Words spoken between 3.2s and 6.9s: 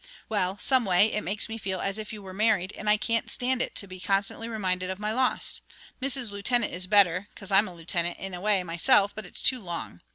stand it to be constantly reminded of my loss. 'Mrs. Lieutenant' is